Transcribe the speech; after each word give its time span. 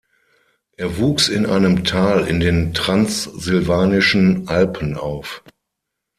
Er 0.77 0.97
wuchs 0.97 1.29
in 1.29 1.45
einem 1.45 1.83
Tal 1.83 2.25
in 2.27 2.39
den 2.39 2.73
Transsilvanischen 2.73 4.47
Alpen 4.47 4.97
auf. 4.97 5.43